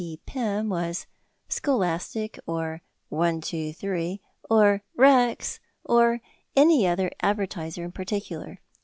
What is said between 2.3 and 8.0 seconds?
or "123," or "Rex," or any other advertiser in